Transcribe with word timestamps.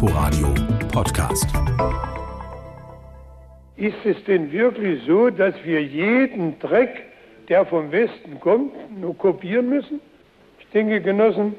Inforadio 0.00 0.54
Podcast. 0.92 1.46
Ist 3.74 3.96
es 4.04 4.16
denn 4.28 4.52
wirklich 4.52 5.02
so, 5.08 5.28
dass 5.28 5.56
wir 5.64 5.82
jeden 5.82 6.56
Dreck, 6.60 7.02
der 7.48 7.66
vom 7.66 7.90
Westen 7.90 8.38
kommt, 8.38 8.74
nur 8.96 9.18
kopieren 9.18 9.68
müssen? 9.68 10.00
Ich 10.60 10.66
denke, 10.68 11.00
Genossen, 11.00 11.56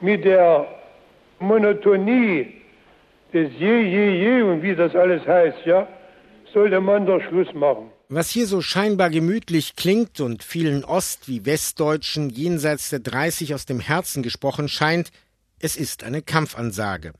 mit 0.00 0.24
der 0.24 0.66
Monotonie 1.38 2.54
des 3.32 3.52
Je, 3.56 3.82
Je, 3.82 4.10
Je 4.18 4.42
und 4.42 4.60
wie 4.64 4.74
das 4.74 4.92
alles 4.96 5.24
heißt, 5.24 5.64
ja, 5.64 5.86
sollte 6.52 6.80
man 6.80 7.06
doch 7.06 7.22
Schluss 7.22 7.54
machen. 7.54 7.88
Was 8.08 8.30
hier 8.30 8.48
so 8.48 8.62
scheinbar 8.62 9.10
gemütlich 9.10 9.76
klingt 9.76 10.20
und 10.20 10.42
vielen 10.42 10.84
Ost- 10.84 11.28
wie 11.28 11.46
Westdeutschen 11.46 12.30
jenseits 12.30 12.90
der 12.90 12.98
30 12.98 13.54
aus 13.54 13.64
dem 13.64 13.78
Herzen 13.78 14.24
gesprochen 14.24 14.66
scheint, 14.66 15.10
es 15.60 15.76
ist 15.76 16.02
eine 16.02 16.20
Kampfansage. 16.20 17.12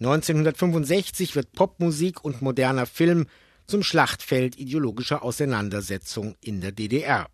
1965 0.00 1.36
wird 1.36 1.52
Popmusik 1.52 2.24
und 2.24 2.40
moderner 2.40 2.86
Film 2.86 3.26
zum 3.66 3.82
Schlachtfeld 3.82 4.58
ideologischer 4.58 5.22
Auseinandersetzung 5.22 6.36
in 6.40 6.62
der 6.62 6.72
DDR. 6.72 7.28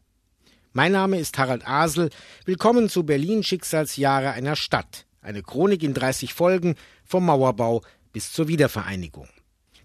Mein 0.73 0.91
Name 0.91 1.21
ist 1.21 1.39
Harald 1.39 1.65
Asel. 1.65 2.11
Willkommen 2.45 2.89
zu 2.89 3.05
Berlin 3.05 3.45
Schicksalsjahre 3.45 4.33
einer 4.33 4.57
Stadt. 4.57 5.07
Eine 5.23 5.45
Chronik 5.45 5.85
in 5.85 5.95
30 5.95 6.35
Folgen 6.35 6.75
vom 7.05 7.27
Mauerbau 7.27 7.83
bis 8.13 8.33
zur 8.33 8.49
Wiedervereinigung. 8.49 9.29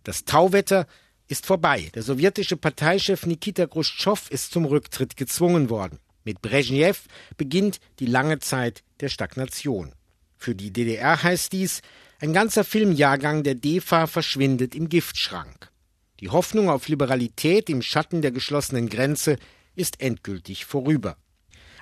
Das 0.03 0.25
Tauwetter 0.25 0.87
ist 1.27 1.45
vorbei. 1.45 1.91
Der 1.93 2.01
sowjetische 2.01 2.57
Parteichef 2.57 3.27
Nikita 3.27 3.67
Khrushchev 3.67 4.27
ist 4.31 4.51
zum 4.51 4.65
Rücktritt 4.65 5.17
gezwungen 5.17 5.69
worden. 5.69 5.99
Mit 6.23 6.41
Brezhnev 6.41 7.03
beginnt 7.37 7.79
die 7.99 8.07
lange 8.07 8.39
Zeit 8.39 8.83
der 9.01 9.09
Stagnation. 9.09 9.93
Für 10.35 10.55
die 10.55 10.73
DDR 10.73 11.21
heißt 11.21 11.53
dies, 11.53 11.83
ein 12.21 12.33
ganzer 12.33 12.63
Filmjahrgang 12.63 13.41
der 13.41 13.55
DEFA 13.55 14.05
verschwindet 14.05 14.75
im 14.75 14.89
Giftschrank. 14.89 15.71
Die 16.19 16.29
Hoffnung 16.29 16.69
auf 16.69 16.87
Liberalität 16.87 17.67
im 17.67 17.81
Schatten 17.81 18.21
der 18.21 18.29
geschlossenen 18.29 18.89
Grenze 18.89 19.37
ist 19.75 19.99
endgültig 19.99 20.65
vorüber. 20.65 21.17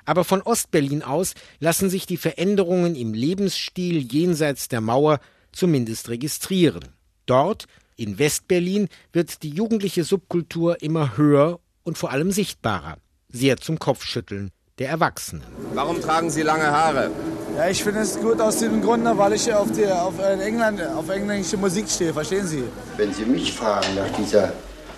Aber 0.05 0.23
von 0.23 0.41
Ostberlin 0.41 1.03
aus 1.03 1.33
lassen 1.59 1.89
sich 1.89 2.05
die 2.05 2.15
Veränderungen 2.15 2.95
im 2.95 3.13
Lebensstil 3.13 3.97
jenseits 3.97 4.69
der 4.69 4.79
Mauer 4.79 5.19
zumindest 5.51 6.07
registrieren. 6.07 6.85
Dort 7.25 7.65
in 7.97 8.17
Westberlin 8.17 8.87
wird 9.11 9.43
die 9.43 9.49
jugendliche 9.49 10.05
Subkultur 10.05 10.81
immer 10.81 11.17
höher 11.17 11.59
und 11.83 11.97
vor 11.97 12.11
allem 12.11 12.31
sichtbarer, 12.31 12.97
sehr 13.27 13.57
zum 13.57 13.77
Kopfschütteln 13.77 14.51
der 14.77 14.87
Erwachsenen. 14.87 15.43
Warum 15.73 15.99
tragen 15.99 16.29
Sie 16.29 16.43
lange 16.43 16.71
Haare? 16.71 17.11
Ja, 17.57 17.69
ich 17.69 17.83
finde 17.83 18.01
es 18.01 18.19
gut 18.19 18.39
aus 18.39 18.57
dem 18.57 18.81
Grunde, 18.81 19.17
weil 19.17 19.33
ich 19.33 19.53
auf, 19.53 19.71
die, 19.71 19.85
auf, 19.85 20.17
äh, 20.19 20.41
England, 20.41 20.81
auf 20.81 21.09
englische 21.09 21.57
Musik 21.57 21.89
stehe, 21.89 22.13
verstehen 22.13 22.47
Sie? 22.47 22.63
Wenn 22.97 23.13
Sie 23.13 23.25
mich 23.25 23.53
fragen 23.53 23.95
nach 23.95 24.09
dieser 24.17 24.53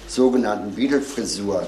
sogenannten 0.08 0.76
Beatle-Frisur, 0.76 1.68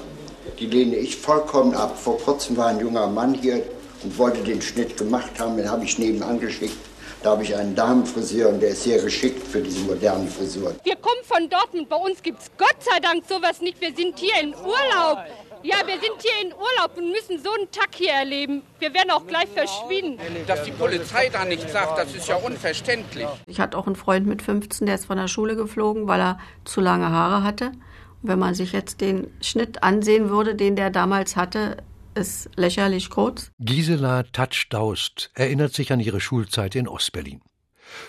die 0.58 0.66
lehne 0.66 0.96
ich 0.96 1.16
vollkommen 1.16 1.74
ab. 1.74 1.98
Vor 1.98 2.18
kurzem 2.18 2.56
war 2.56 2.68
ein 2.68 2.78
junger 2.78 3.06
Mann 3.08 3.34
hier 3.34 3.62
und 4.02 4.16
wollte 4.18 4.42
den 4.42 4.60
Schnitt 4.60 4.96
gemacht 4.96 5.32
haben, 5.38 5.56
den 5.56 5.70
habe 5.70 5.84
ich 5.84 5.98
nebenan 5.98 6.38
geschickt. 6.38 6.76
Da 7.22 7.30
habe 7.30 7.42
ich 7.42 7.56
einen 7.56 7.74
Damenfriseur 7.74 8.50
und 8.50 8.60
der 8.60 8.70
ist 8.70 8.82
sehr 8.82 9.00
geschickt 9.00 9.48
für 9.48 9.62
diese 9.62 9.80
modernen 9.80 10.28
Frisuren. 10.28 10.76
Wir 10.84 10.96
kommen 10.96 11.24
von 11.24 11.48
Dortmund. 11.48 11.88
Bei 11.88 11.96
uns 11.96 12.22
gibt 12.22 12.40
es 12.40 12.50
Gott 12.58 12.76
sei 12.80 13.00
Dank 13.00 13.24
sowas 13.26 13.62
nicht. 13.62 13.80
Wir 13.80 13.94
sind 13.96 14.18
hier 14.18 14.34
in 14.42 14.54
Urlaub. 14.54 15.24
Ja, 15.64 15.76
wir 15.86 15.94
sind 15.94 16.20
hier 16.20 16.42
in 16.42 16.52
Urlaub 16.52 16.98
und 16.98 17.10
müssen 17.10 17.42
so 17.42 17.50
einen 17.58 17.70
Tag 17.70 17.94
hier 17.94 18.12
erleben. 18.12 18.60
Wir 18.80 18.92
werden 18.92 19.10
auch 19.10 19.26
gleich 19.26 19.48
verschwinden. 19.48 20.20
Dass 20.46 20.62
die 20.62 20.72
Polizei 20.72 21.30
da 21.30 21.46
nichts 21.46 21.72
sagt, 21.72 21.96
das 21.98 22.14
ist 22.14 22.28
ja 22.28 22.36
unverständlich. 22.36 23.26
Ich 23.46 23.60
hatte 23.60 23.78
auch 23.78 23.86
einen 23.86 23.96
Freund 23.96 24.26
mit 24.26 24.42
15, 24.42 24.84
der 24.84 24.96
ist 24.96 25.06
von 25.06 25.16
der 25.16 25.26
Schule 25.26 25.56
geflogen, 25.56 26.06
weil 26.06 26.20
er 26.20 26.38
zu 26.66 26.82
lange 26.82 27.08
Haare 27.08 27.42
hatte. 27.42 27.72
wenn 28.20 28.38
man 28.38 28.54
sich 28.54 28.72
jetzt 28.72 29.00
den 29.00 29.30
Schnitt 29.40 29.82
ansehen 29.82 30.28
würde, 30.28 30.54
den 30.54 30.76
der 30.76 30.90
damals 30.90 31.34
hatte, 31.36 31.78
ist 32.14 32.50
lächerlich 32.56 33.08
kurz. 33.10 33.50
Gisela 33.58 34.22
Tatsch-Daust 34.24 35.30
erinnert 35.34 35.72
sich 35.72 35.92
an 35.92 36.00
ihre 36.00 36.20
Schulzeit 36.20 36.74
in 36.74 36.88
Ostberlin. 36.88 37.40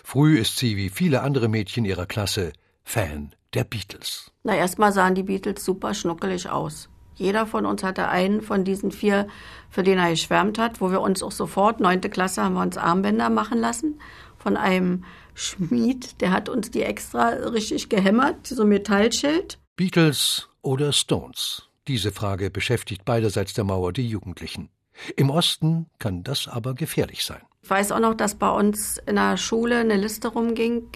Früh 0.04 0.38
ist 0.38 0.58
sie, 0.58 0.76
wie 0.78 0.90
viele 0.90 1.22
andere 1.22 1.48
Mädchen 1.48 1.86
ihrer 1.86 2.06
Klasse, 2.06 2.52
Fan 2.84 3.34
der 3.54 3.64
Beatles. 3.64 4.32
Na, 4.44 4.56
erstmal 4.56 4.92
sahen 4.92 5.16
die 5.16 5.24
Beatles 5.24 5.64
super 5.66 5.94
schnuckelig 5.94 6.50
aus. 6.50 6.90
Jeder 7.16 7.48
von 7.48 7.66
uns 7.66 7.84
hatte 7.84 8.08
einen 8.10 8.42
von 8.42 8.64
diesen 8.64 8.92
vier, 8.92 9.28
für 9.70 9.84
den 9.84 9.98
er 9.98 10.10
geschwärmt 10.10 10.58
hat, 10.58 10.82
wo 10.82 10.92
wir 10.92 11.02
uns 11.02 11.24
auch 11.24 11.32
sofort, 11.32 11.80
neunte 11.80 12.10
Klasse, 12.10 12.44
haben 12.44 12.56
wir 12.56 12.62
uns 12.62 12.78
Armbänder 12.78 13.30
machen 13.30 13.60
lassen 13.60 14.00
von 14.46 14.58
einem 14.58 15.04
Schmied, 15.34 16.22
der 16.22 16.32
hat 16.32 16.50
uns 16.50 16.70
die 16.70 16.84
extra 16.84 17.30
richtig 17.30 17.90
gehämmert, 17.90 18.46
so 18.46 18.62
ein 18.62 18.70
Metallschild. 18.70 19.58
Beatles 19.76 20.48
oder 20.62 20.94
Stones? 20.94 21.64
Diese 21.88 22.12
Frage 22.12 22.52
beschäftigt 22.52 23.06
beiderseits 23.06 23.54
der 23.54 23.64
Mauer 23.64 23.92
die 23.92 24.08
Jugendlichen. 24.08 24.70
Im 25.16 25.32
Osten 25.32 25.88
kann 25.98 26.24
das 26.24 26.48
aber 26.48 26.76
gefährlich 26.76 27.26
sein. 27.26 27.42
Ich 27.64 27.70
weiß 27.72 27.92
auch 27.92 28.00
noch, 28.00 28.14
dass 28.14 28.36
bei 28.36 28.50
uns 28.50 29.00
in 29.08 29.16
der 29.16 29.38
Schule 29.38 29.80
eine 29.80 29.98
Liste 29.98 30.28
rumging, 30.28 30.90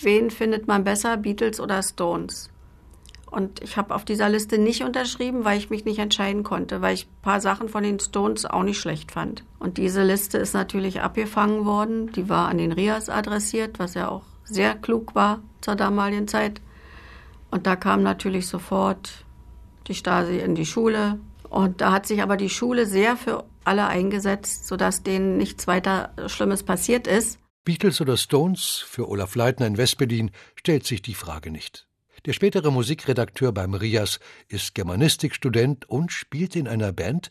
wen 0.00 0.30
findet 0.30 0.68
man 0.68 0.84
besser, 0.84 1.16
Beatles 1.16 1.58
oder 1.58 1.82
Stones. 1.82 2.50
Und 3.32 3.62
ich 3.62 3.78
habe 3.78 3.94
auf 3.94 4.04
dieser 4.04 4.28
Liste 4.28 4.58
nicht 4.58 4.84
unterschrieben, 4.84 5.46
weil 5.46 5.56
ich 5.56 5.70
mich 5.70 5.86
nicht 5.86 5.98
entscheiden 5.98 6.42
konnte, 6.42 6.82
weil 6.82 6.92
ich 6.92 7.06
ein 7.06 7.22
paar 7.22 7.40
Sachen 7.40 7.70
von 7.70 7.82
den 7.82 7.98
Stones 7.98 8.44
auch 8.44 8.62
nicht 8.62 8.78
schlecht 8.78 9.10
fand. 9.10 9.42
Und 9.58 9.78
diese 9.78 10.04
Liste 10.04 10.36
ist 10.36 10.52
natürlich 10.52 11.00
abgefangen 11.00 11.64
worden. 11.64 12.12
Die 12.12 12.28
war 12.28 12.48
an 12.48 12.58
den 12.58 12.72
Rias 12.72 13.08
adressiert, 13.08 13.78
was 13.78 13.94
ja 13.94 14.10
auch 14.10 14.22
sehr 14.44 14.74
klug 14.74 15.14
war 15.14 15.40
zur 15.62 15.76
damaligen 15.76 16.28
Zeit. 16.28 16.60
Und 17.50 17.66
da 17.66 17.74
kam 17.74 18.02
natürlich 18.02 18.48
sofort 18.48 19.24
die 19.86 19.94
Stasi 19.94 20.38
in 20.38 20.54
die 20.54 20.66
Schule. 20.66 21.18
Und 21.48 21.80
da 21.80 21.90
hat 21.90 22.06
sich 22.06 22.22
aber 22.22 22.36
die 22.36 22.50
Schule 22.50 22.84
sehr 22.84 23.16
für 23.16 23.44
alle 23.64 23.86
eingesetzt, 23.86 24.66
sodass 24.66 25.04
denen 25.04 25.38
nichts 25.38 25.66
weiter 25.66 26.12
Schlimmes 26.26 26.64
passiert 26.64 27.06
ist. 27.06 27.38
Beatles 27.64 27.98
oder 28.02 28.18
Stones, 28.18 28.84
für 28.86 29.08
Olaf 29.08 29.36
Leitner 29.36 29.66
in 29.66 29.78
Westberlin 29.78 30.32
stellt 30.54 30.84
sich 30.84 31.00
die 31.00 31.14
Frage 31.14 31.50
nicht. 31.50 31.86
Der 32.24 32.34
spätere 32.34 32.70
Musikredakteur 32.70 33.50
beim 33.50 33.74
Rias 33.74 34.20
ist 34.46 34.76
Germanistikstudent 34.76 35.88
und 35.88 36.12
spielt 36.12 36.54
in 36.54 36.68
einer 36.68 36.92
Band, 36.92 37.30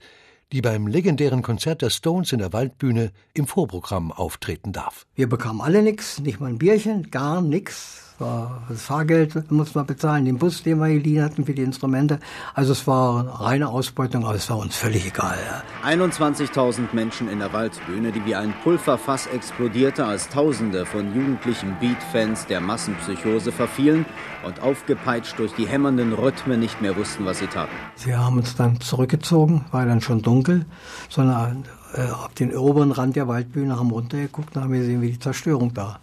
die 0.51 0.59
beim 0.61 0.85
legendären 0.85 1.41
Konzert 1.41 1.81
der 1.81 1.89
Stones 1.89 2.33
in 2.33 2.39
der 2.39 2.51
Waldbühne 2.51 3.13
im 3.33 3.47
Vorprogramm 3.47 4.11
auftreten 4.11 4.73
darf. 4.73 5.05
Wir 5.15 5.29
bekamen 5.29 5.61
alle 5.61 5.81
nichts, 5.81 6.19
nicht 6.19 6.41
mal 6.41 6.47
ein 6.47 6.57
Bierchen, 6.57 7.09
gar 7.09 7.41
nichts 7.41 8.10
war 8.21 8.61
das 8.69 8.83
Fahrgeld 8.83 9.51
musste 9.51 9.79
man 9.79 9.87
bezahlen, 9.87 10.25
den 10.25 10.37
Bus, 10.37 10.63
den 10.63 10.79
wir 10.79 10.87
geliehen 10.87 11.23
hatten 11.23 11.45
für 11.45 11.53
die 11.53 11.63
Instrumente. 11.63 12.19
Also 12.53 12.71
es 12.71 12.87
war 12.87 13.41
reine 13.41 13.67
Ausbeutung, 13.67 14.25
aber 14.25 14.35
es 14.35 14.49
war 14.49 14.57
uns 14.59 14.75
völlig 14.75 15.05
egal. 15.05 15.37
Ja. 15.83 15.89
21.000 15.89 16.93
Menschen 16.93 17.27
in 17.27 17.39
der 17.39 17.51
Waldbühne, 17.51 18.11
die 18.11 18.23
wie 18.25 18.35
ein 18.35 18.53
Pulverfass 18.63 19.27
explodierte, 19.27 20.05
als 20.05 20.29
Tausende 20.29 20.85
von 20.85 21.13
jugendlichen 21.13 21.75
Beat-Fans 21.79 22.45
der 22.45 22.61
Massenpsychose 22.61 23.51
verfielen 23.51 24.05
und 24.45 24.61
aufgepeitscht 24.61 25.37
durch 25.39 25.53
die 25.55 25.67
hämmernden 25.67 26.13
Rhythmen 26.13 26.59
nicht 26.59 26.81
mehr 26.81 26.95
wussten, 26.95 27.25
was 27.25 27.39
sie 27.39 27.47
taten. 27.47 27.71
Sie 27.95 28.15
haben 28.15 28.37
uns 28.37 28.55
dann 28.55 28.79
zurückgezogen, 28.79 29.65
war 29.71 29.85
dann 29.85 30.01
schon 30.01 30.21
dunkel, 30.21 30.65
sondern 31.09 31.65
äh, 31.93 32.03
auf 32.09 32.33
den 32.35 32.55
oberen 32.55 32.91
Rand 32.91 33.15
der 33.15 33.27
Waldbühne 33.27 33.77
haben 33.77 33.91
runtergeguckt 33.91 34.55
und 34.55 34.63
haben 34.63 34.71
gesehen, 34.71 35.01
wie 35.01 35.11
die 35.11 35.19
Zerstörung 35.19 35.73
da 35.73 35.99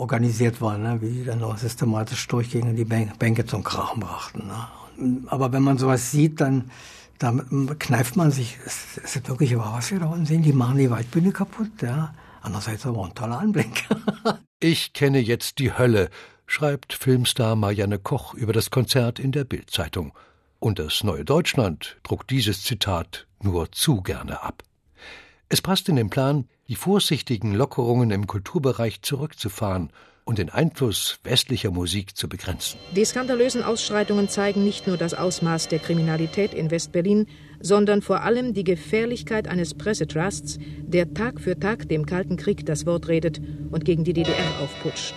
organisiert 0.00 0.60
war, 0.60 0.78
ne? 0.78 0.98
wie 1.00 1.10
die 1.10 1.24
dann 1.24 1.42
auch 1.42 1.58
systematisch 1.58 2.26
durchgingen 2.28 2.70
und 2.70 2.76
die 2.76 2.84
Bänke 2.84 3.46
zum 3.46 3.62
Krachen 3.62 4.00
brachten. 4.00 4.46
Ne? 4.46 5.22
Aber 5.28 5.52
wenn 5.52 5.62
man 5.62 5.78
sowas 5.78 6.10
sieht, 6.10 6.40
dann 6.40 6.70
da 7.20 7.34
kneift 7.78 8.16
man 8.16 8.30
sich, 8.30 8.56
es 8.64 8.96
ist 8.96 9.28
wirklich 9.28 9.52
über 9.52 9.74
was 9.74 9.90
wir 9.90 10.00
da 10.00 10.06
unten 10.06 10.24
sehen, 10.24 10.42
die 10.42 10.54
machen 10.54 10.78
die 10.78 10.90
Waldbühne 10.90 11.32
kaputt, 11.32 11.82
ja. 11.82 12.14
Andererseits 12.40 12.86
aber 12.86 13.04
ein 13.04 13.14
toller 13.14 13.38
Anblick. 13.38 13.86
ich 14.60 14.94
kenne 14.94 15.18
jetzt 15.18 15.58
die 15.58 15.76
Hölle, 15.76 16.08
schreibt 16.46 16.94
Filmstar 16.94 17.56
Marianne 17.56 17.98
Koch 17.98 18.32
über 18.32 18.54
das 18.54 18.70
Konzert 18.70 19.18
in 19.18 19.32
der 19.32 19.44
Bildzeitung. 19.44 20.14
Und 20.58 20.78
das 20.78 21.04
Neue 21.04 21.26
Deutschland 21.26 21.98
druckt 22.02 22.30
dieses 22.30 22.62
Zitat 22.62 23.26
nur 23.42 23.70
zu 23.70 24.00
gerne 24.00 24.42
ab. 24.42 24.62
Es 25.52 25.60
passt 25.60 25.88
in 25.88 25.96
den 25.96 26.10
Plan, 26.10 26.44
die 26.68 26.76
vorsichtigen 26.76 27.52
Lockerungen 27.52 28.12
im 28.12 28.28
Kulturbereich 28.28 29.02
zurückzufahren 29.02 29.90
und 30.24 30.38
den 30.38 30.48
Einfluss 30.48 31.18
westlicher 31.24 31.72
Musik 31.72 32.16
zu 32.16 32.28
begrenzen. 32.28 32.78
Die 32.94 33.04
skandalösen 33.04 33.64
Ausschreitungen 33.64 34.28
zeigen 34.28 34.62
nicht 34.62 34.86
nur 34.86 34.96
das 34.96 35.12
Ausmaß 35.12 35.66
der 35.66 35.80
Kriminalität 35.80 36.54
in 36.54 36.70
Westberlin, 36.70 37.26
sondern 37.58 38.00
vor 38.00 38.20
allem 38.20 38.54
die 38.54 38.62
Gefährlichkeit 38.62 39.48
eines 39.48 39.74
Pressetrusts, 39.74 40.60
der 40.82 41.14
Tag 41.14 41.40
für 41.40 41.58
Tag 41.58 41.88
dem 41.88 42.06
Kalten 42.06 42.36
Krieg 42.36 42.64
das 42.64 42.86
Wort 42.86 43.08
redet 43.08 43.40
und 43.72 43.84
gegen 43.84 44.04
die 44.04 44.12
DDR 44.12 44.60
aufputscht. 44.62 45.14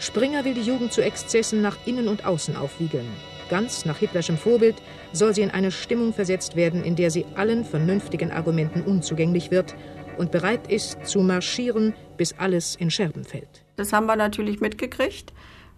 Springer 0.00 0.44
will 0.44 0.54
die 0.54 0.62
Jugend 0.62 0.92
zu 0.92 1.04
Exzessen 1.04 1.62
nach 1.62 1.76
innen 1.86 2.08
und 2.08 2.24
außen 2.24 2.56
aufwiegeln. 2.56 3.06
Ganz 3.48 3.84
nach 3.84 3.98
Hitlerschem 3.98 4.36
Vorbild 4.36 4.76
soll 5.12 5.34
sie 5.34 5.42
in 5.42 5.50
eine 5.50 5.70
Stimmung 5.70 6.12
versetzt 6.12 6.56
werden, 6.56 6.82
in 6.82 6.96
der 6.96 7.10
sie 7.10 7.24
allen 7.36 7.64
vernünftigen 7.64 8.32
Argumenten 8.32 8.82
unzugänglich 8.82 9.50
wird 9.50 9.74
und 10.18 10.32
bereit 10.32 10.70
ist 10.70 11.06
zu 11.06 11.20
marschieren, 11.20 11.94
bis 12.16 12.34
alles 12.38 12.76
in 12.76 12.90
Scherben 12.90 13.24
fällt. 13.24 13.64
Das 13.76 13.92
haben 13.92 14.06
wir 14.06 14.16
natürlich 14.16 14.60
mitgekriegt. 14.60 15.32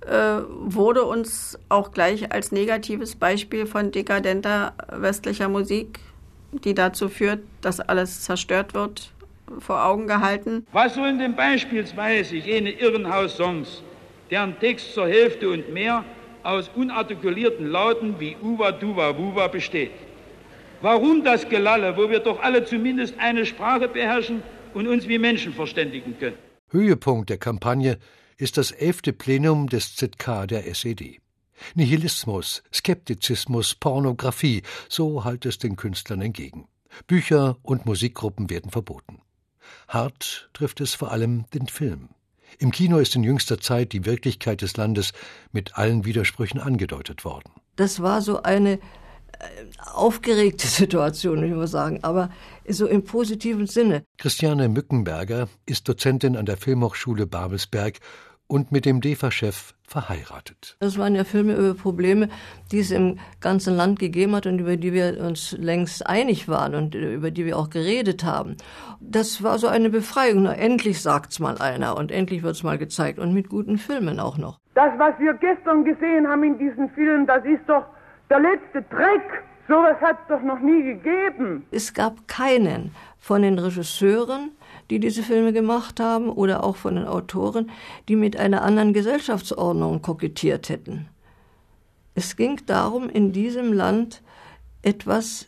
Äh, 0.07 0.43
wurde 0.49 1.05
uns 1.05 1.59
auch 1.69 1.91
gleich 1.91 2.33
als 2.33 2.53
negatives 2.53 3.17
Beispiel 3.17 3.67
von 3.67 3.91
dekadenter 3.91 4.73
westlicher 4.91 5.49
Musik, 5.49 5.99
die 6.53 6.73
dazu 6.73 7.09
führt, 7.09 7.41
dass 7.61 7.81
alles 7.81 8.23
zerstört 8.23 8.75
wird, 8.75 9.13
vor 9.59 9.85
Augen 9.85 10.07
gehalten. 10.07 10.67
Was 10.73 10.95
sollen 10.95 11.19
denn 11.19 11.35
beispielsweise 11.35 12.37
jene 12.37 12.71
Irrenhaus-Songs, 12.71 13.83
deren 14.31 14.59
Text 14.61 14.95
zur 14.95 15.09
Hälfte 15.09 15.51
und 15.51 15.73
mehr 15.73 16.05
aus 16.49 16.71
unartikulierten 16.75 17.67
Lauten 17.71 18.19
wie 18.21 18.37
Uwa, 18.43 18.73
Duwa, 18.73 19.17
Wuwa 19.19 19.49
besteht? 19.49 19.91
Warum 20.81 21.25
das 21.25 21.49
Gelalle, 21.49 21.97
wo 21.97 22.09
wir 22.09 22.21
doch 22.21 22.41
alle 22.41 22.65
zumindest 22.65 23.15
eine 23.19 23.45
Sprache 23.45 23.89
beherrschen 23.89 24.43
und 24.75 24.87
uns 24.87 25.09
wie 25.09 25.19
Menschen 25.19 25.53
verständigen 25.53 26.17
können? 26.19 26.39
Höhepunkt 26.71 27.29
der 27.31 27.39
Kampagne 27.39 27.99
ist 28.37 28.57
das 28.57 28.71
elfte 28.71 29.13
Plenum 29.13 29.69
des 29.69 29.97
ZK 29.97 30.47
der 30.47 30.67
SED. 30.67 31.21
Nihilismus, 31.75 32.63
Skeptizismus, 32.73 33.75
Pornografie, 33.75 34.63
so 34.89 35.25
halt 35.25 35.45
es 35.45 35.59
den 35.59 35.77
Künstlern 35.77 36.23
entgegen. 36.23 36.69
Bücher 37.07 37.57
und 37.63 37.85
Musikgruppen 37.85 38.49
werden 38.49 38.71
verboten. 38.71 39.21
Hart 39.89 40.49
trifft 40.55 40.81
es 40.81 40.95
vor 40.95 41.11
allem 41.11 41.45
den 41.53 41.67
Film. 41.67 42.11
Im 42.59 42.71
Kino 42.71 42.99
ist 42.99 43.15
in 43.15 43.23
jüngster 43.23 43.61
Zeit 43.61 43.93
die 43.93 44.05
Wirklichkeit 44.05 44.63
des 44.63 44.77
Landes 44.77 45.13
mit 45.53 45.77
allen 45.77 46.05
Widersprüchen 46.05 46.61
angedeutet 46.61 47.25
worden. 47.25 47.51
Das 47.77 48.03
war 48.03 48.23
so 48.23 48.43
eine 48.43 48.79
aufgeregte 49.95 50.67
Situation, 50.67 51.37
würde 51.37 51.49
ich 51.49 51.55
mal 51.55 51.67
sagen, 51.67 52.01
aber 52.03 52.31
so 52.69 52.87
im 52.87 53.05
positiven 53.05 53.67
Sinne. 53.67 54.05
Christiane 54.19 54.69
Mückenberger 54.69 55.49
ist 55.67 55.89
Dozentin 55.89 56.37
an 56.37 56.47
der 56.47 56.57
Filmhochschule 56.57 57.27
Babelsberg 57.27 57.99
und 58.49 58.73
mit 58.73 58.87
dem 58.87 59.01
DEFA-Chef 59.01 59.75
verheiratet. 59.87 60.77
Das 60.81 60.99
waren 60.99 61.15
ja 61.15 61.25
Filme 61.25 61.55
über 61.55 61.75
Probleme, 61.75 62.29
die 62.73 62.81
es 62.81 62.91
im 62.91 63.19
ganzen 63.41 63.77
Land 63.77 63.99
gegeben 63.99 64.35
hat 64.35 64.47
und 64.47 64.59
über 64.59 64.77
die 64.77 64.93
wir 64.93 65.21
uns 65.21 65.53
längst 65.53 66.07
einig 66.07 66.49
waren 66.49 66.75
und 66.75 66.95
über 66.95 67.31
die 67.31 67.45
wir 67.47 67.57
auch 67.57 67.71
geredet 67.71 68.25
haben. 68.25 68.57
Das 69.01 69.43
war 69.43 69.59
so 69.59 69.69
eine 69.69 69.91
Befreiung. 69.91 70.43
Na, 70.43 70.55
endlich 70.55 71.01
sagt's 71.01 71.39
mal 71.39 71.59
einer 71.59 71.97
und 71.97 72.11
endlich 72.11 72.43
wird's 72.43 72.63
mal 72.63 72.79
gezeigt 72.79 73.19
und 73.19 73.33
mit 73.33 73.49
guten 73.49 73.79
Filmen 73.79 74.19
auch 74.19 74.37
noch. 74.37 74.59
Das, 74.75 74.91
was 74.99 75.19
wir 75.19 75.35
gestern 75.35 75.85
gesehen 75.85 76.27
haben 76.27 76.43
in 76.43 76.59
diesem 76.59 76.91
Film, 76.91 77.27
das 77.27 77.45
ist 77.45 77.63
doch 77.67 77.85
der 78.31 78.41
letzte 78.41 78.83
Dreck. 78.83 79.45
Sowas 79.69 79.97
hat 80.01 80.19
es 80.23 80.29
doch 80.29 80.43
noch 80.43 80.61
nie 80.61 80.83
gegeben. 80.83 81.67
Es 81.71 81.93
gab 81.93 82.27
keinen 82.27 82.95
von 83.19 83.43
den 83.43 83.59
Regisseuren, 83.59 84.53
die 84.91 85.01
diese 85.01 85.23
Filme 85.23 85.53
gemacht 85.53 86.01
haben, 86.01 86.31
oder 86.31 86.65
auch 86.65 86.77
von 86.77 86.97
den 86.97 87.07
Autoren, 87.07 87.71
die 88.09 88.17
mit 88.17 88.39
einer 88.39 88.63
anderen 88.63 88.93
Gesellschaftsordnung 88.93 90.03
kokettiert 90.03 90.69
hätten. 90.69 91.09
Es 92.15 92.37
ging 92.37 92.61
darum, 92.67 93.09
in 93.09 93.33
diesem 93.33 93.73
Land 93.73 94.23
etwas 94.83 95.47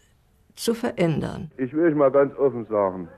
zu 0.55 0.75
verändern. 0.75 1.51
Ich 1.57 1.73
will 1.73 1.91
es 1.91 1.97
mal 1.97 2.11
ganz 2.11 2.37
offen 2.37 2.67
sagen. 2.67 3.09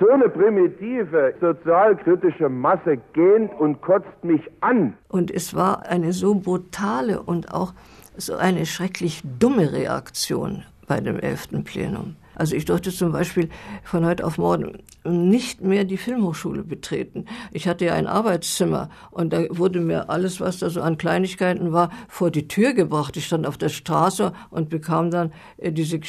So 0.00 0.08
eine 0.08 0.28
primitive, 0.28 1.34
sozialkritische 1.40 2.48
Masse 2.48 2.98
gähnt 3.12 3.52
und 3.60 3.80
kotzt 3.80 4.24
mich 4.24 4.42
an. 4.60 4.94
Und 5.08 5.30
es 5.30 5.54
war 5.54 5.86
eine 5.86 6.12
so 6.12 6.34
brutale 6.34 7.22
und 7.22 7.54
auch 7.54 7.72
so 8.16 8.34
eine 8.34 8.66
schrecklich 8.66 9.22
dumme 9.38 9.72
Reaktion 9.72 10.64
bei 10.88 11.00
dem 11.00 11.20
elften 11.20 11.62
Plenum. 11.62 12.16
Also 12.34 12.56
ich 12.56 12.64
durfte 12.64 12.90
zum 12.90 13.12
Beispiel 13.12 13.48
von 13.82 14.04
heute 14.04 14.24
auf 14.24 14.38
morgen 14.38 14.78
nicht 15.04 15.60
mehr 15.60 15.84
die 15.84 15.96
Filmhochschule 15.96 16.64
betreten. 16.64 17.26
Ich 17.52 17.68
hatte 17.68 17.84
ja 17.84 17.94
ein 17.94 18.06
Arbeitszimmer 18.06 18.90
und 19.10 19.32
da 19.32 19.44
wurde 19.50 19.80
mir 19.80 20.10
alles, 20.10 20.40
was 20.40 20.58
da 20.58 20.70
so 20.70 20.80
an 20.80 20.98
Kleinigkeiten 20.98 21.72
war, 21.72 21.90
vor 22.08 22.30
die 22.30 22.48
Tür 22.48 22.72
gebracht. 22.72 23.16
Ich 23.16 23.26
stand 23.26 23.46
auf 23.46 23.58
der 23.58 23.68
Straße 23.68 24.32
und 24.50 24.70
bekam 24.70 25.10
dann 25.10 25.32
äh, 25.58 25.72
diese 25.72 26.00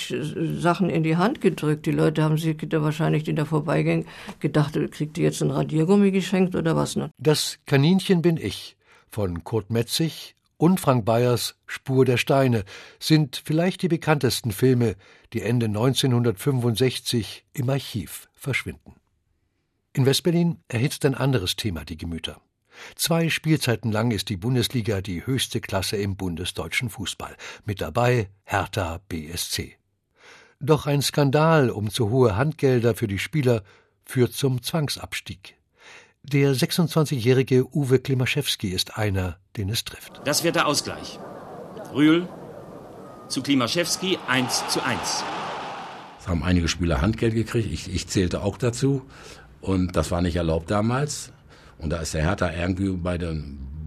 Sachen 0.60 0.90
in 0.90 1.04
die 1.04 1.18
Hand 1.18 1.42
gedrückt. 1.42 1.86
Die 1.86 1.92
Leute 1.92 2.24
haben 2.24 2.38
sich 2.38 2.58
da 2.58 2.82
wahrscheinlich, 2.82 3.24
die 3.24 3.36
da 3.36 3.46
vorbeigingen, 3.46 4.06
gedacht, 4.40 4.78
kriegt 4.92 5.18
ihr 5.18 5.26
jetzt 5.26 5.42
ein 5.42 5.52
Radiergummi 5.52 6.12
geschenkt 6.12 6.56
oder 6.56 6.76
was? 6.76 6.96
Ne? 6.96 7.10
Das 7.18 7.60
Kaninchen 7.66 8.22
bin 8.22 8.38
ich 8.38 8.78
von 9.10 9.44
Kurt 9.44 9.70
Metzig 9.70 10.35
und 10.58 10.80
Frank 10.80 11.06
Bayers 11.06 11.56
Spur 11.66 12.06
der 12.06 12.18
Steine 12.18 12.64
sind 13.00 13.42
vielleicht 13.44 13.82
die 13.82 13.88
bekanntesten 13.88 14.52
Filme, 14.52 14.96
die 15.34 15.42
Ende 15.42 15.66
1965 15.68 17.46
im 17.54 17.70
Archiv 17.70 18.30
verschwinden. 18.34 18.96
In 19.94 20.06
Westberlin 20.06 20.60
erhitzt 20.68 21.06
ein 21.06 21.16
anderes 21.16 21.56
Thema 21.56 21.86
die 21.86 21.98
Gemüter. 21.98 22.42
Zwei 22.96 23.30
Spielzeiten 23.30 23.92
lang 23.92 24.12
ist 24.12 24.30
die 24.30 24.38
Bundesliga 24.38 25.02
die 25.02 25.26
höchste 25.26 25.62
Klasse 25.62 25.96
im 25.98 26.18
bundesdeutschen 26.18 26.90
Fußball. 26.90 27.36
Mit 27.64 27.82
dabei 27.82 28.30
Hertha 28.44 29.00
BSC. 29.08 29.78
Doch 30.60 30.86
ein 30.86 31.02
Skandal 31.02 31.70
um 31.70 31.90
zu 31.90 32.10
hohe 32.10 32.36
Handgelder 32.36 32.96
für 32.96 33.08
die 33.08 33.20
Spieler 33.20 33.64
führt 34.04 34.34
zum 34.34 34.62
Zwangsabstieg. 34.62 35.56
Der 36.32 36.56
26-jährige 36.56 37.68
Uwe 37.72 38.00
Klimaschewski 38.00 38.70
ist 38.70 38.98
einer, 38.98 39.38
den 39.58 39.70
es 39.70 39.84
trifft. 39.84 40.22
Das 40.26 40.44
wird 40.44 40.56
der 40.56 40.66
Ausgleich. 40.66 41.20
Rühl 41.94 42.28
zu 43.28 43.44
Klimaschewski 43.44 44.18
1 44.28 44.68
zu 44.70 44.84
1. 44.84 45.24
Es 46.20 46.28
haben 46.28 46.42
einige 46.42 46.68
Spieler 46.68 47.02
Handgeld 47.02 47.36
gekriegt. 47.36 47.72
Ich, 47.72 47.94
ich 47.94 48.08
zählte 48.08 48.42
auch 48.42 48.58
dazu. 48.58 49.04
Und 49.62 49.96
das 49.96 50.10
war 50.10 50.24
nicht 50.24 50.36
erlaubt 50.36 50.72
damals. 50.72 51.32
Und 51.78 51.92
da 51.92 51.98
ist 51.98 52.16
der 52.16 52.24
Hertha 52.24 52.52
irgendwie 52.52 52.90
bei 52.90 53.20
der 53.20 53.36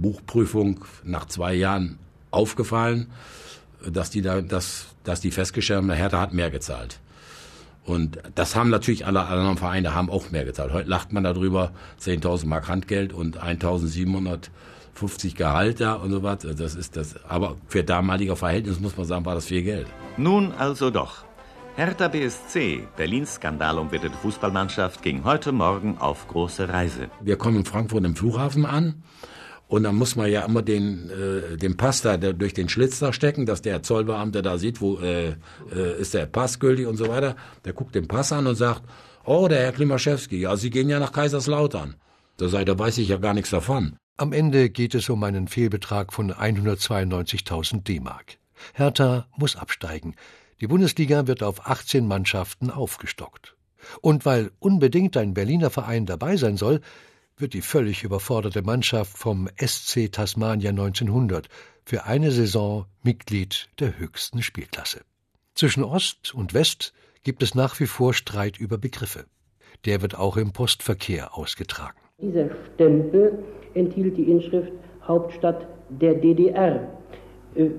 Buchprüfung 0.00 0.84
nach 1.02 1.24
zwei 1.24 1.54
Jahren 1.54 1.98
aufgefallen, 2.30 3.08
dass 3.84 4.10
die 4.10 4.22
da, 4.22 4.42
dass, 4.42 4.86
dass 5.02 5.20
die 5.20 5.32
festgestellt 5.32 5.78
haben, 5.78 5.88
der 5.88 5.96
Hertha 5.96 6.20
hat 6.20 6.32
mehr 6.32 6.52
gezahlt. 6.52 7.00
Und 7.88 8.18
das 8.34 8.54
haben 8.54 8.68
natürlich 8.68 9.06
alle 9.06 9.24
anderen 9.24 9.56
Vereine 9.56 9.94
haben 9.94 10.10
auch 10.10 10.30
mehr 10.30 10.44
gezahlt. 10.44 10.72
Heute 10.72 10.88
lacht 10.88 11.12
man 11.12 11.24
darüber, 11.24 11.72
10.000 12.00 12.46
Mark 12.46 12.68
Handgeld 12.68 13.14
und 13.14 13.42
1.750 13.42 15.34
Gehalt 15.34 15.80
da 15.80 15.94
und 15.94 16.10
so 16.10 16.22
was. 16.22 16.40
Das 16.40 16.74
ist 16.74 16.96
das. 16.96 17.24
Aber 17.24 17.56
für 17.68 17.82
damalige 17.82 18.36
Verhältnis 18.36 18.78
muss 18.78 18.96
man 18.96 19.06
sagen, 19.06 19.24
war 19.24 19.34
das 19.34 19.46
viel 19.46 19.62
Geld. 19.62 19.86
Nun 20.18 20.52
also 20.52 20.90
doch. 20.90 21.24
Hertha 21.76 22.08
BSC, 22.08 22.82
Berlins 22.96 23.36
skandalumwitterte 23.36 24.16
Fußballmannschaft, 24.18 25.00
ging 25.00 25.24
heute 25.24 25.52
Morgen 25.52 25.96
auf 25.98 26.26
große 26.26 26.68
Reise. 26.68 27.08
Wir 27.20 27.36
kommen 27.38 27.58
in 27.58 27.64
Frankfurt 27.64 28.04
im 28.04 28.16
Flughafen 28.16 28.66
an 28.66 29.02
und 29.68 29.82
dann 29.82 29.94
muss 29.94 30.16
man 30.16 30.30
ja 30.30 30.44
immer 30.44 30.62
den, 30.62 31.10
äh, 31.10 31.56
den 31.58 31.76
Pass 31.76 32.00
da 32.00 32.16
durch 32.16 32.54
den 32.54 32.70
Schlitz 32.70 32.98
da 32.98 33.12
stecken, 33.12 33.44
dass 33.44 33.60
der 33.62 33.82
Zollbeamte 33.82 34.40
da 34.40 34.56
sieht, 34.56 34.80
wo 34.80 34.98
äh, 34.98 35.34
äh, 35.74 36.00
ist 36.00 36.14
der 36.14 36.26
Pass 36.26 36.58
gültig 36.58 36.86
und 36.86 36.96
so 36.96 37.08
weiter. 37.08 37.36
Der 37.66 37.74
guckt 37.74 37.94
den 37.94 38.08
Pass 38.08 38.32
an 38.32 38.46
und 38.46 38.54
sagt, 38.54 38.82
oh, 39.24 39.46
der 39.46 39.60
Herr 39.60 39.72
Klimaschewski, 39.72 40.40
ja, 40.40 40.56
Sie 40.56 40.70
gehen 40.70 40.88
ja 40.88 40.98
nach 40.98 41.12
Kaiserslautern. 41.12 41.96
Da 42.38 42.48
sagt 42.48 42.68
da 42.68 42.78
weiß 42.78 42.98
ich 42.98 43.08
ja 43.08 43.18
gar 43.18 43.34
nichts 43.34 43.50
davon. 43.50 43.96
Am 44.16 44.32
Ende 44.32 44.70
geht 44.70 44.94
es 44.94 45.10
um 45.10 45.22
einen 45.22 45.48
Fehlbetrag 45.48 46.12
von 46.12 46.32
192.000 46.32 47.84
D-Mark. 47.84 48.38
Hertha 48.72 49.26
muss 49.36 49.54
absteigen. 49.54 50.14
Die 50.60 50.66
Bundesliga 50.66 51.26
wird 51.26 51.42
auf 51.42 51.66
18 51.66 52.06
Mannschaften 52.06 52.70
aufgestockt. 52.70 53.54
Und 54.00 54.24
weil 54.24 54.50
unbedingt 54.58 55.16
ein 55.16 55.34
Berliner 55.34 55.70
Verein 55.70 56.06
dabei 56.06 56.36
sein 56.36 56.56
soll, 56.56 56.80
wird 57.40 57.54
die 57.54 57.60
völlig 57.60 58.04
überforderte 58.04 58.62
Mannschaft 58.62 59.16
vom 59.16 59.48
SC 59.56 60.10
Tasmania 60.10 60.70
1900 60.70 61.48
für 61.84 62.04
eine 62.04 62.30
Saison 62.30 62.86
Mitglied 63.02 63.68
der 63.80 63.98
höchsten 63.98 64.42
Spielklasse. 64.42 65.00
Zwischen 65.54 65.84
Ost 65.84 66.34
und 66.34 66.54
West 66.54 66.92
gibt 67.22 67.42
es 67.42 67.54
nach 67.54 67.80
wie 67.80 67.86
vor 67.86 68.14
Streit 68.14 68.58
über 68.58 68.78
Begriffe. 68.78 69.24
Der 69.84 70.02
wird 70.02 70.18
auch 70.18 70.36
im 70.36 70.52
Postverkehr 70.52 71.36
ausgetragen. 71.36 71.98
Dieser 72.20 72.50
Stempel 72.74 73.38
enthielt 73.74 74.16
die 74.16 74.30
Inschrift 74.30 74.72
Hauptstadt 75.06 75.66
der 75.88 76.14
DDR. 76.14 76.88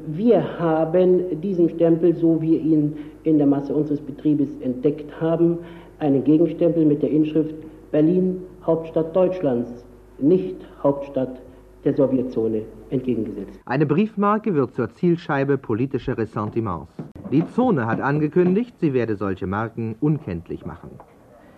Wir 0.07 0.59
haben 0.59 1.39
diesen 1.41 1.69
Stempel, 1.69 2.15
so 2.15 2.41
wie 2.41 2.51
wir 2.51 2.59
ihn 2.59 2.97
in 3.23 3.37
der 3.37 3.47
Masse 3.47 3.73
unseres 3.73 4.01
Betriebes 4.01 4.49
entdeckt 4.61 5.21
haben, 5.21 5.59
einen 5.99 6.23
Gegenstempel 6.23 6.85
mit 6.85 7.01
der 7.01 7.11
Inschrift 7.11 7.53
Berlin 7.91 8.41
Hauptstadt 8.63 9.15
Deutschlands, 9.15 9.83
nicht 10.19 10.57
Hauptstadt 10.83 11.41
der 11.83 11.95
Sowjetzone 11.95 12.63
entgegengesetzt. 12.91 13.59
Eine 13.65 13.85
Briefmarke 13.85 14.53
wird 14.53 14.75
zur 14.75 14.93
Zielscheibe 14.93 15.57
politischer 15.57 16.17
Ressentiments. 16.17 16.91
Die 17.31 17.47
Zone 17.47 17.87
hat 17.87 17.99
angekündigt, 17.99 18.75
sie 18.79 18.93
werde 18.93 19.15
solche 19.15 19.47
Marken 19.47 19.95
unkenntlich 19.99 20.65
machen. 20.65 20.91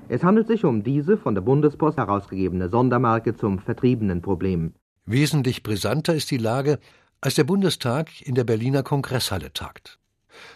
Es 0.07 0.23
handelt 0.23 0.47
sich 0.47 0.63
um 0.63 0.83
diese 0.83 1.17
von 1.17 1.35
der 1.35 1.41
Bundespost 1.41 1.97
herausgegebene 1.97 2.69
Sondermarke 2.69 3.35
zum 3.35 3.59
vertriebenen 3.59 4.21
Problem. 4.21 4.73
Wesentlich 5.05 5.63
brisanter 5.63 6.13
ist 6.13 6.31
die 6.31 6.37
Lage, 6.37 6.79
als 7.19 7.35
der 7.35 7.43
Bundestag 7.43 8.09
in 8.21 8.35
der 8.35 8.43
Berliner 8.43 8.83
Kongresshalle 8.83 9.51
tagt. 9.53 9.99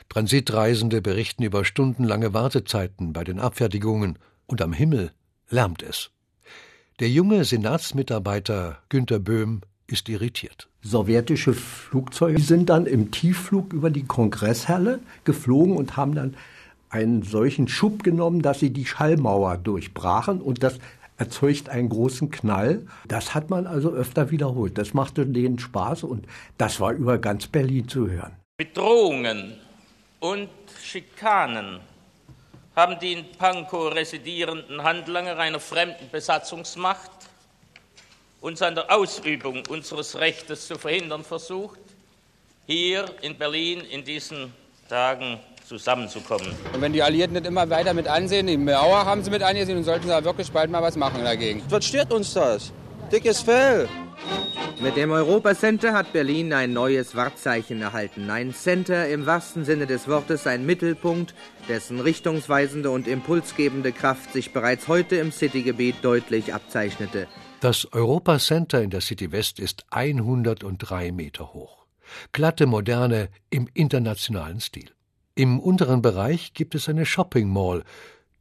Transitreisende 0.10 1.02
berichten 1.02 1.44
über 1.44 1.66
stundenlange 1.66 2.34
Wartezeiten 2.34 3.14
bei 3.14 3.24
den 3.24 3.40
Abfertigungen 3.40 4.18
und 4.48 4.62
am 4.62 4.72
Himmel 4.72 5.12
lärmt 5.50 5.84
es. 5.84 6.12
Der 7.00 7.10
junge 7.10 7.44
Senatsmitarbeiter 7.44 8.80
Günter 8.90 9.20
Böhm 9.20 9.62
ist 9.88 10.10
irritiert. 10.10 10.70
Sowjetische 10.82 11.54
Flugzeuge 11.54 12.40
sind 12.40 12.70
dann 12.70 12.86
im 12.86 13.12
Tiefflug 13.12 13.74
über 13.74 13.90
die 13.90 14.06
Kongresshalle 14.06 15.00
geflogen 15.24 15.76
und 15.76 15.98
haben 15.98 16.16
dann 16.16 16.36
einen 16.90 17.24
solchen 17.24 17.68
Schub 17.68 18.04
genommen, 18.04 18.42
dass 18.42 18.60
sie 18.60 18.70
die 18.70 18.86
Schallmauer 18.86 19.58
durchbrachen 19.58 20.42
und 20.42 20.64
das 20.64 20.80
erzeugt 21.18 21.70
einen 21.70 21.90
großen 21.90 22.30
Knall. 22.32 22.86
Das 23.08 23.36
hat 23.36 23.50
man 23.50 23.68
also 23.68 23.90
öfter 23.90 24.32
wiederholt. 24.32 24.78
Das 24.78 24.94
machte 24.94 25.26
denen 25.26 25.60
Spaß 25.60 26.04
und 26.04 26.26
das 26.58 26.80
war 26.80 26.94
über 26.94 27.18
ganz 27.18 27.48
Berlin 27.48 27.88
zu 27.88 28.10
hören. 28.10 28.34
Bedrohungen 28.58 29.54
und 30.20 30.50
Schikanen 30.82 31.80
haben 32.76 33.00
die 33.00 33.14
in 33.14 33.32
Pankow 33.38 33.94
residierenden 33.94 34.84
Handlanger 34.84 35.38
einer 35.38 35.60
fremden 35.60 36.10
Besatzungsmacht 36.12 37.12
uns 38.42 38.62
an 38.62 38.76
der 38.76 38.92
Ausübung 38.94 39.64
unseres 39.70 40.18
Rechtes 40.18 40.68
zu 40.68 40.76
verhindern 40.78 41.24
versucht, 41.24 41.80
hier 42.68 43.06
in 43.22 43.38
Berlin 43.38 43.82
in 43.82 44.04
diesen 44.04 44.54
Tagen 44.90 45.40
zusammenzukommen. 45.68 46.56
Und 46.74 46.82
wenn 46.82 46.94
die 46.94 47.02
Alliierten 47.02 47.34
nicht 47.34 47.48
immer 47.48 47.68
weiter 47.70 47.94
mit 47.94 48.08
ansehen, 48.08 48.46
die 48.48 48.58
Mauer 48.58 49.06
haben 49.06 49.24
sie 49.24 49.32
mit 49.32 49.42
angesehen 49.42 49.78
und 49.78 49.84
sollten 49.84 50.10
da 50.10 50.24
wirklich 50.24 50.52
bald 50.52 50.70
mal 50.70 50.82
was 50.82 50.96
machen 50.96 51.24
dagegen. 51.24 51.64
Was 51.70 51.86
stört 51.86 52.14
uns 52.14 52.34
das? 52.34 52.72
Dickes 53.12 53.42
Fell. 53.42 53.90
Mit 54.82 54.98
dem 54.98 55.12
Europacenter 55.12 55.94
hat 55.94 56.12
Berlin 56.12 56.52
ein 56.52 56.74
neues 56.74 57.16
Wahrzeichen 57.16 57.82
erhalten. 57.82 58.30
Ein 58.30 58.54
Center 58.54 59.08
im 59.08 59.26
wahrsten 59.26 59.64
Sinne 59.64 59.88
des 59.88 60.08
Wortes, 60.08 60.46
ein 60.48 60.66
Mittelpunkt, 60.66 61.34
dessen 61.70 62.02
richtungsweisende 62.02 62.90
und 62.92 63.08
impulsgebende 63.08 63.94
Kraft 63.94 64.34
sich 64.34 64.52
bereits 64.52 64.90
heute 64.90 65.16
im 65.16 65.32
Citygebiet 65.32 65.96
deutlich 66.02 66.54
abzeichnete. 66.54 67.28
Das 67.62 67.92
Europacenter 67.94 68.82
in 68.82 68.90
der 68.90 69.02
City 69.02 69.32
West 69.32 69.60
ist 69.60 69.86
103 69.92 71.14
Meter 71.14 71.54
hoch. 71.54 71.86
Glatte 72.34 72.66
Moderne 72.66 73.30
im 73.50 73.70
internationalen 73.74 74.60
Stil. 74.60 74.92
Im 75.36 75.60
unteren 75.60 76.02
Bereich 76.02 76.54
gibt 76.54 76.76
es 76.76 76.90
eine 76.90 77.06
Shopping 77.06 77.48
Mall, 77.48 77.84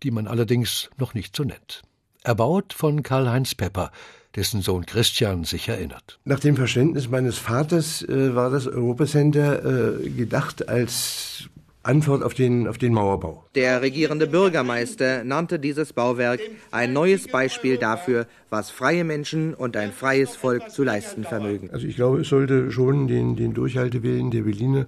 die 0.02 0.10
man 0.10 0.26
allerdings 0.26 0.90
noch 0.98 1.14
nicht 1.14 1.36
so 1.36 1.44
nennt. 1.44 1.82
Erbaut 2.24 2.72
von 2.72 3.02
Karl-Heinz 3.02 3.54
Pepper, 3.54 3.92
dessen 4.34 4.62
Sohn 4.62 4.86
Christian 4.86 5.44
sich 5.44 5.68
erinnert. 5.68 6.18
Nach 6.24 6.40
dem 6.40 6.56
Verständnis 6.56 7.08
meines 7.08 7.38
Vaters 7.38 8.02
äh, 8.02 8.34
war 8.34 8.50
das 8.50 8.66
Europacenter 8.66 10.00
äh, 10.02 10.08
gedacht 10.08 10.68
als 10.68 11.50
Antwort 11.82 12.22
auf 12.22 12.32
den, 12.32 12.66
auf 12.66 12.78
den 12.78 12.94
Mauerbau. 12.94 13.44
Der 13.54 13.82
regierende 13.82 14.26
Bürgermeister 14.26 15.22
nannte 15.22 15.58
dieses 15.58 15.92
Bauwerk 15.92 16.40
ein 16.70 16.94
neues 16.94 17.28
Beispiel 17.28 17.76
dafür, 17.76 18.26
was 18.48 18.70
freie 18.70 19.04
Menschen 19.04 19.52
und 19.52 19.76
ein 19.76 19.92
freies 19.92 20.34
Volk 20.34 20.70
zu 20.70 20.82
leisten 20.82 21.24
vermögen. 21.24 21.68
Also 21.72 21.86
ich 21.86 21.96
glaube, 21.96 22.22
es 22.22 22.28
sollte 22.28 22.70
schon 22.72 23.06
den, 23.06 23.36
den 23.36 23.52
Durchhaltewillen 23.52 24.30
der 24.30 24.42
Berliner 24.42 24.86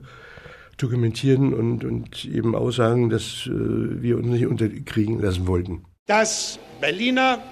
dokumentieren 0.79 1.53
und, 1.53 1.85
und 1.85 2.25
eben 2.25 2.55
aussagen, 2.55 3.11
dass 3.11 3.47
äh, 3.47 3.51
wir 3.51 4.17
uns 4.17 4.27
nicht 4.27 4.47
unterkriegen 4.47 5.21
lassen 5.21 5.47
wollten. 5.47 5.85
Das 6.07 6.61
Berliner 6.81 7.43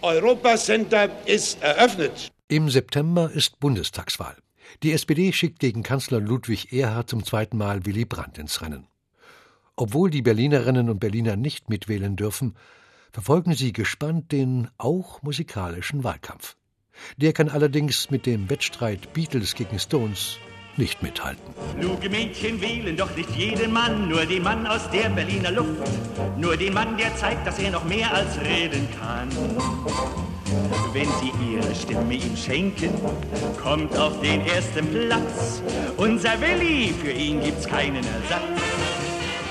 Europacenter 0.00 1.10
ist 1.26 1.60
eröffnet. 1.60 2.30
Im 2.46 2.70
September 2.70 3.28
ist 3.32 3.58
Bundestagswahl. 3.58 4.36
Die 4.84 4.92
SPD 4.92 5.32
schickt 5.32 5.58
gegen 5.58 5.82
Kanzler 5.82 6.20
Ludwig 6.20 6.72
Erhard 6.72 7.10
zum 7.10 7.24
zweiten 7.24 7.58
Mal 7.58 7.84
Willy 7.86 8.04
Brandt 8.04 8.38
ins 8.38 8.62
Rennen. 8.62 8.86
Obwohl 9.74 10.08
die 10.08 10.22
Berlinerinnen 10.22 10.88
und 10.88 11.00
Berliner 11.00 11.34
nicht 11.34 11.68
mitwählen 11.68 12.14
dürfen, 12.14 12.54
verfolgen 13.10 13.54
sie 13.54 13.72
gespannt 13.72 14.30
den 14.30 14.68
auch 14.78 15.20
musikalischen 15.22 16.04
Wahlkampf. 16.04 16.56
Der 17.16 17.32
kann 17.32 17.48
allerdings 17.48 18.08
mit 18.12 18.24
dem 18.24 18.48
Wettstreit 18.50 19.12
Beatles 19.14 19.56
gegen 19.56 19.80
Stones 19.80 20.38
nicht 20.80 21.02
mithalten. 21.02 21.42
Kluge 21.78 22.08
Mädchen 22.08 22.60
wählen 22.60 22.96
doch 22.96 23.14
nicht 23.14 23.30
jeden 23.36 23.72
Mann, 23.72 24.08
nur 24.08 24.24
den 24.24 24.42
Mann 24.42 24.66
aus 24.66 24.90
der 24.90 25.10
Berliner 25.10 25.52
Luft. 25.52 25.68
Nur 26.38 26.56
den 26.56 26.72
Mann, 26.72 26.96
der 26.96 27.14
zeigt, 27.16 27.46
dass 27.46 27.58
er 27.58 27.70
noch 27.70 27.84
mehr 27.84 28.12
als 28.12 28.40
reden 28.40 28.88
kann. 28.98 29.28
Wenn 30.92 31.08
Sie 31.20 31.32
Ihre 31.52 31.74
Stimme 31.74 32.14
ihm 32.14 32.36
schenken, 32.36 32.92
kommt 33.62 33.96
auf 33.96 34.20
den 34.22 34.44
ersten 34.46 34.86
Platz. 34.90 35.62
Unser 35.98 36.40
Willi, 36.40 36.94
für 37.00 37.12
ihn 37.12 37.40
gibt's 37.42 37.68
keinen 37.68 37.96
Ersatz. 37.96 38.60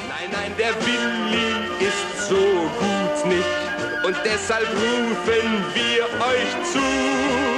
Nein, 0.10 0.30
nein, 0.32 0.52
der 0.58 0.74
Willi 0.86 1.48
ist 1.80 2.28
so 2.28 2.36
gut 2.36 3.32
nicht 3.32 4.06
und 4.06 4.16
deshalb 4.26 4.68
rufen 4.68 5.64
wir 5.76 6.04
euch 6.04 6.72
zu. 6.74 7.49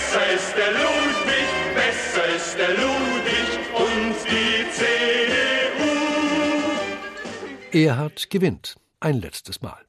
Besser 0.00 0.32
ist 0.32 0.54
der 0.56 0.72
Ludwig, 0.72 1.48
besser 1.74 2.26
ist 2.34 2.56
der 2.56 2.70
Ludwig 2.70 3.48
und 3.74 4.14
die 4.30 4.64
CDU. 4.72 5.88
Erhard 7.70 8.30
gewinnt 8.30 8.76
ein 8.98 9.20
letztes 9.20 9.60
Mal. 9.60 9.84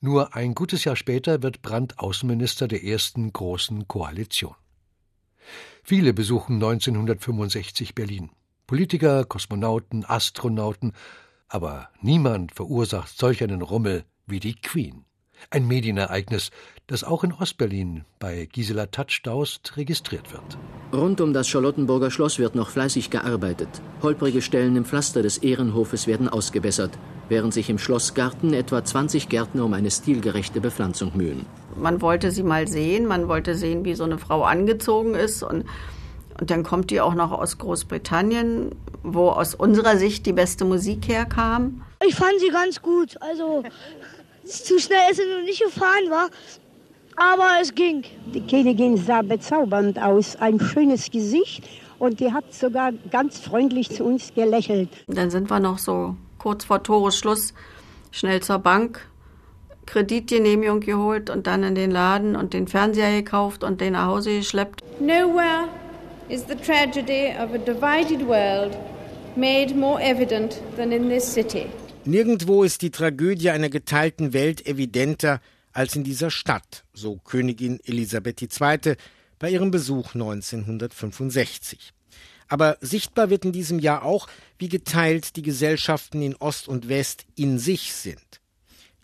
Nur 0.00 0.36
ein 0.36 0.54
gutes 0.54 0.84
Jahr 0.84 0.96
später 0.96 1.42
wird 1.42 1.62
Brandt 1.62 1.98
Außenminister 1.98 2.68
der 2.68 2.84
ersten 2.84 3.32
großen 3.32 3.88
Koalition. 3.88 4.54
Viele 5.82 6.12
besuchen 6.12 6.56
1965 6.56 7.94
Berlin. 7.94 8.30
Politiker, 8.66 9.24
Kosmonauten, 9.24 10.04
Astronauten, 10.04 10.92
aber 11.48 11.88
niemand 12.02 12.54
verursacht 12.54 13.16
solch 13.16 13.42
einen 13.42 13.62
Rummel 13.62 14.04
wie 14.26 14.40
die 14.40 14.56
Queen. 14.56 15.07
Ein 15.50 15.66
Medienereignis, 15.66 16.50
das 16.86 17.04
auch 17.04 17.24
in 17.24 17.32
Ostberlin 17.32 18.04
bei 18.18 18.46
Gisela 18.50 18.86
Tatschdaust 18.86 19.76
registriert 19.76 20.32
wird. 20.32 20.58
Rund 20.92 21.20
um 21.20 21.32
das 21.32 21.48
Charlottenburger 21.48 22.10
Schloss 22.10 22.38
wird 22.38 22.54
noch 22.54 22.70
fleißig 22.70 23.10
gearbeitet. 23.10 23.68
Holprige 24.02 24.42
Stellen 24.42 24.76
im 24.76 24.84
Pflaster 24.84 25.22
des 25.22 25.38
Ehrenhofes 25.38 26.06
werden 26.06 26.28
ausgebessert, 26.28 26.98
während 27.28 27.54
sich 27.54 27.70
im 27.70 27.78
Schlossgarten 27.78 28.54
etwa 28.54 28.84
20 28.84 29.28
Gärtner 29.28 29.64
um 29.64 29.74
eine 29.74 29.90
stilgerechte 29.90 30.60
Bepflanzung 30.60 31.16
mühen. 31.16 31.46
Man 31.76 32.00
wollte 32.00 32.30
sie 32.30 32.42
mal 32.42 32.68
sehen, 32.68 33.06
man 33.06 33.28
wollte 33.28 33.54
sehen, 33.54 33.84
wie 33.84 33.94
so 33.94 34.04
eine 34.04 34.18
Frau 34.18 34.42
angezogen 34.42 35.14
ist 35.14 35.42
und 35.42 35.64
und 36.40 36.50
dann 36.50 36.62
kommt 36.62 36.90
die 36.90 37.00
auch 37.00 37.14
noch 37.14 37.32
aus 37.32 37.58
Großbritannien, 37.58 38.70
wo 39.02 39.30
aus 39.30 39.54
unserer 39.54 39.96
Sicht 39.96 40.24
die 40.24 40.32
beste 40.32 40.64
Musik 40.64 41.08
herkam. 41.08 41.82
Ich 42.06 42.14
fand 42.14 42.38
sie 42.38 42.50
ganz 42.50 42.80
gut. 42.80 43.20
Also 43.20 43.64
zu 44.48 44.78
schnell 44.78 45.10
ist 45.10 45.20
noch 45.20 45.42
nicht 45.44 45.62
gefahren 45.62 46.10
war, 46.10 46.28
aber 47.16 47.60
es 47.60 47.74
ging. 47.74 48.04
Die 48.34 48.46
Königin 48.46 48.96
sah 48.96 49.22
bezaubernd 49.22 49.98
aus, 49.98 50.36
ein 50.36 50.60
schönes 50.60 51.10
Gesicht 51.10 51.64
und 51.98 52.20
die 52.20 52.32
hat 52.32 52.52
sogar 52.54 52.92
ganz 53.10 53.40
freundlich 53.40 53.90
zu 53.90 54.04
uns 54.04 54.32
gelächelt. 54.34 54.88
Dann 55.06 55.30
sind 55.30 55.50
wir 55.50 55.60
noch 55.60 55.78
so 55.78 56.16
kurz 56.38 56.64
vor 56.64 56.82
Toresschluss 56.82 57.52
schnell 58.10 58.40
zur 58.40 58.58
Bank, 58.58 59.06
Kreditgenehmigung 59.86 60.80
geholt 60.80 61.30
und 61.30 61.46
dann 61.46 61.62
in 61.62 61.74
den 61.74 61.90
Laden 61.90 62.36
und 62.36 62.52
den 62.52 62.68
Fernseher 62.68 63.10
gekauft 63.12 63.64
und 63.64 63.80
den 63.80 63.94
nach 63.94 64.06
Hause 64.06 64.36
geschleppt. 64.36 64.82
Nowhere 65.00 65.68
is 66.28 66.44
the 66.46 66.54
tragedy 66.54 67.32
of 67.38 67.54
a 67.54 67.58
divided 67.58 68.26
world 68.26 68.76
made 69.36 69.74
more 69.74 70.00
evident 70.00 70.60
than 70.76 70.92
in 70.92 71.08
this 71.08 71.24
city. 71.24 71.66
Nirgendwo 72.08 72.62
ist 72.62 72.80
die 72.80 72.90
Tragödie 72.90 73.50
einer 73.50 73.68
geteilten 73.68 74.32
Welt 74.32 74.66
evidenter 74.66 75.42
als 75.74 75.94
in 75.94 76.04
dieser 76.04 76.30
Stadt, 76.30 76.84
so 76.94 77.18
Königin 77.18 77.80
Elisabeth 77.84 78.40
II. 78.40 78.96
bei 79.38 79.50
ihrem 79.50 79.70
Besuch 79.70 80.14
1965. 80.14 81.92
Aber 82.48 82.78
sichtbar 82.80 83.28
wird 83.28 83.44
in 83.44 83.52
diesem 83.52 83.78
Jahr 83.78 84.04
auch, 84.04 84.26
wie 84.58 84.70
geteilt 84.70 85.36
die 85.36 85.42
Gesellschaften 85.42 86.22
in 86.22 86.34
Ost 86.36 86.66
und 86.66 86.88
West 86.88 87.26
in 87.34 87.58
sich 87.58 87.92
sind. 87.92 88.40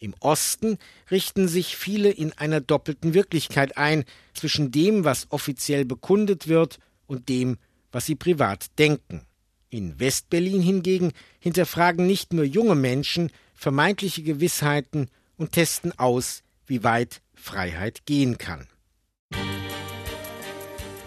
Im 0.01 0.15
Osten 0.21 0.79
richten 1.11 1.47
sich 1.47 1.77
viele 1.77 2.09
in 2.09 2.33
einer 2.33 2.63
doppelten 2.63 3.13
Wirklichkeit 3.13 3.77
ein, 3.77 4.07
zwischen 4.33 4.71
dem, 4.71 5.05
was 5.05 5.27
offiziell 5.29 5.85
bekundet 5.85 6.49
wird, 6.49 6.79
und 7.07 7.29
dem, 7.29 7.59
was 7.93 8.07
sie 8.07 8.15
privat 8.15 8.79
denken. 8.79 9.27
In 9.75 9.99
Westberlin 9.99 10.63
hingegen 10.63 11.11
hinterfragen 11.41 12.07
nicht 12.07 12.33
nur 12.33 12.45
junge 12.45 12.77
Menschen 12.77 13.33
vermeintliche 13.55 14.23
Gewissheiten 14.23 15.11
und 15.37 15.51
testen 15.51 15.91
aus, 15.99 16.45
wie 16.65 16.85
weit 16.85 17.21
Freiheit 17.35 18.07
gehen 18.07 18.39
kann. 18.39 18.69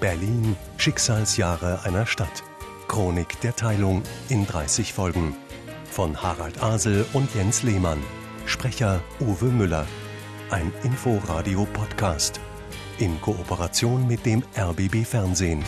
Berlin 0.01 0.57
Schicksalsjahre 0.75 1.83
einer 1.83 2.05
Stadt. 2.05 2.43
Chronik 2.89 3.39
der 3.39 3.55
Teilung 3.55 4.03
in 4.27 4.45
30 4.45 4.91
Folgen. 4.91 5.33
Von 5.89 6.21
Harald 6.21 6.61
Asel 6.61 7.05
und 7.13 7.33
Jens 7.35 7.63
Lehmann. 7.63 8.03
Sprecher 8.47 9.01
Uwe 9.21 9.45
Müller. 9.45 9.87
Ein 10.49 10.73
Inforadio-Podcast. 10.83 12.41
In 12.99 13.21
Kooperation 13.21 14.07
mit 14.07 14.25
dem 14.25 14.43
RBB 14.57 15.05
Fernsehen. 15.05 15.63